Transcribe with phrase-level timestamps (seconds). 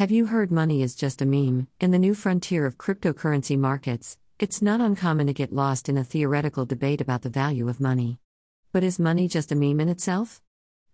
[0.00, 1.68] Have you heard money is just a meme?
[1.78, 6.04] In the new frontier of cryptocurrency markets, it's not uncommon to get lost in a
[6.04, 8.18] theoretical debate about the value of money.
[8.72, 10.40] But is money just a meme in itself?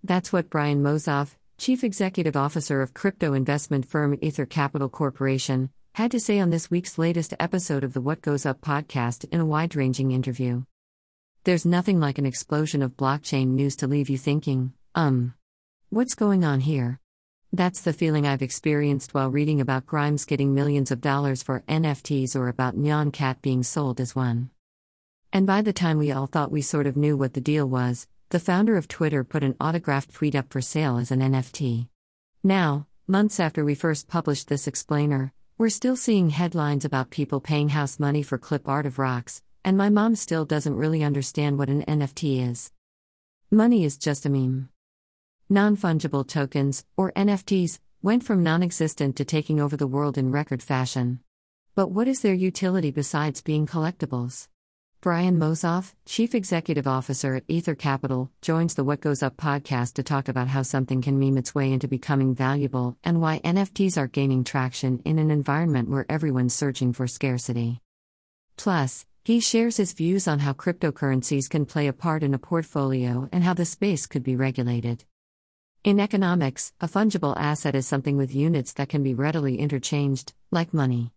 [0.02, 6.10] That's what Brian Mosoff, Chief Executive Officer of crypto investment firm Ether Capital Corporation, had
[6.10, 9.46] to say on this week's latest episode of the What Goes Up podcast in a
[9.46, 10.64] wide ranging interview.
[11.44, 15.34] There's nothing like an explosion of blockchain news to leave you thinking, um,
[15.90, 16.98] what's going on here?
[17.52, 22.34] That's the feeling I've experienced while reading about Grimes getting millions of dollars for NFTs
[22.36, 24.50] or about Nyan Cat being sold as one.
[25.32, 28.08] And by the time we all thought we sort of knew what the deal was,
[28.30, 31.88] the founder of Twitter put an autographed tweet up for sale as an NFT.
[32.42, 37.70] Now, months after we first published this explainer, we're still seeing headlines about people paying
[37.70, 41.70] house money for clip art of rocks, and my mom still doesn't really understand what
[41.70, 42.72] an NFT is.
[43.50, 44.68] Money is just a meme.
[45.48, 50.32] Non fungible tokens, or NFTs, went from non existent to taking over the world in
[50.32, 51.20] record fashion.
[51.76, 54.48] But what is their utility besides being collectibles?
[55.00, 60.02] Brian Mosoff, Chief Executive Officer at Ether Capital, joins the What Goes Up podcast to
[60.02, 64.08] talk about how something can meme its way into becoming valuable and why NFTs are
[64.08, 67.80] gaining traction in an environment where everyone's searching for scarcity.
[68.56, 73.28] Plus, he shares his views on how cryptocurrencies can play a part in a portfolio
[73.30, 75.04] and how the space could be regulated.
[75.86, 80.74] In economics, a fungible asset is something with units that can be readily interchanged, like
[80.74, 81.12] money.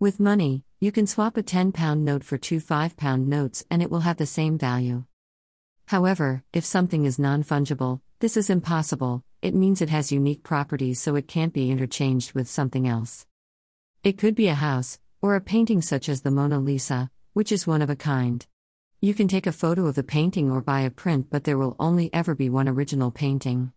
[0.00, 3.80] With money, you can swap a 10 pound note for two 5 pound notes and
[3.80, 5.04] it will have the same value.
[5.86, 11.00] However, if something is non fungible, this is impossible, it means it has unique properties
[11.00, 13.28] so it can't be interchanged with something else.
[14.02, 17.64] It could be a house, or a painting such as the Mona Lisa, which is
[17.64, 18.44] one of a kind.
[19.00, 21.76] You can take a photo of the painting or buy a print, but there will
[21.78, 23.72] only ever be one original painting.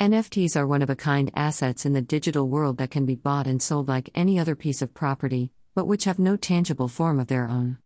[0.00, 3.46] NFTs are one of a kind assets in the digital world that can be bought
[3.46, 7.26] and sold like any other piece of property, but which have no tangible form of
[7.26, 7.76] their own.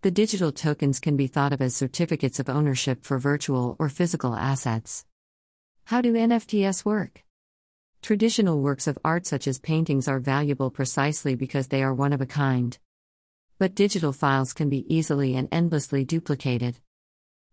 [0.00, 4.34] The digital tokens can be thought of as certificates of ownership for virtual or physical
[4.34, 5.04] assets.
[5.84, 7.22] How do NFTs work?
[8.00, 12.22] Traditional works of art, such as paintings, are valuable precisely because they are one of
[12.22, 12.78] a kind.
[13.58, 16.78] But digital files can be easily and endlessly duplicated.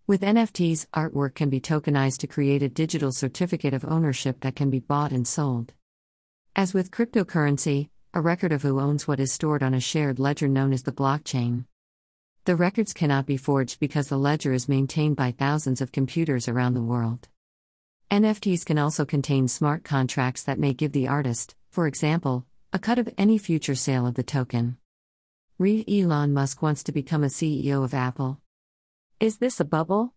[0.07, 4.69] With NFTs, artwork can be tokenized to create a digital certificate of ownership that can
[4.69, 5.73] be bought and sold.
[6.55, 10.47] As with cryptocurrency, a record of who owns what is stored on a shared ledger
[10.47, 11.65] known as the blockchain.
[12.45, 16.73] The records cannot be forged because the ledger is maintained by thousands of computers around
[16.73, 17.29] the world.
[18.09, 22.97] NFTs can also contain smart contracts that may give the artist, for example, a cut
[22.97, 24.77] of any future sale of the token.
[25.59, 28.41] Read Elon Musk wants to become a CEO of Apple.
[29.21, 30.15] Is this a bubble?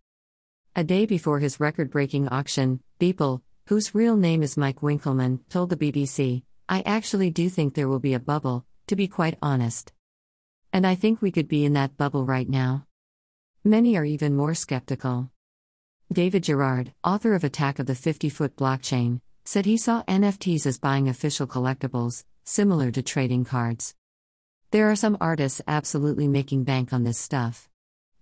[0.75, 5.69] A day before his record breaking auction, Beeple, whose real name is Mike Winkelmann, told
[5.69, 9.93] the BBC, I actually do think there will be a bubble, to be quite honest.
[10.73, 12.87] And I think we could be in that bubble right now.
[13.63, 15.31] Many are even more skeptical.
[16.11, 20.79] David Gerard, author of Attack of the 50 Foot Blockchain, said he saw NFTs as
[20.79, 23.95] buying official collectibles, similar to trading cards.
[24.71, 27.69] There are some artists absolutely making bank on this stuff.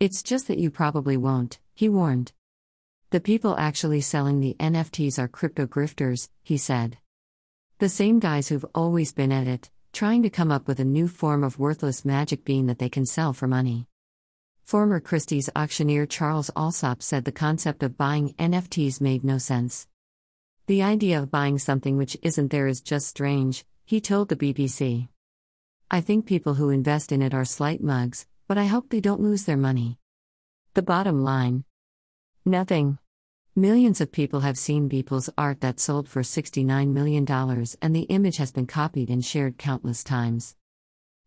[0.03, 2.33] It's just that you probably won't, he warned.
[3.11, 6.99] The people actually selling the NFTs are crypto grifters, he said.
[7.79, 11.07] The same guys who've always been at it, trying to come up with a new
[11.07, 13.87] form of worthless magic bean that they can sell for money.
[14.65, 19.87] Former Christie's auctioneer Charles Allsopp said the concept of buying NFTs made no sense.
[20.67, 25.07] The idea of buying something which isn't there is just strange, he told the BBC.
[25.93, 29.23] I think people who invest in it are slight mugs, but I hope they don't
[29.23, 29.97] lose their money.
[30.75, 31.65] The bottom line
[32.45, 32.99] Nothing.
[33.57, 37.27] Millions of people have seen Beeple's art that sold for $69 million,
[37.81, 40.55] and the image has been copied and shared countless times.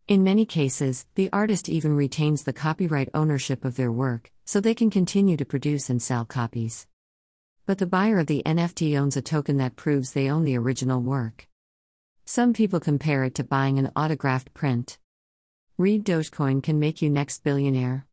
[0.06, 4.72] In many cases, the artist even retains the copyright ownership of their work, so they
[4.72, 6.86] can continue to produce and sell copies.
[7.66, 11.00] But the buyer of the NFT owns a token that proves they own the original
[11.00, 11.48] work.
[12.24, 14.98] Some people compare it to buying an autographed print.
[15.78, 18.05] Read Dogecoin can make you next billionaire.